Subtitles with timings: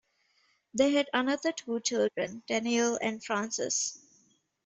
[0.73, 3.99] They had another two children Daniel and Frances.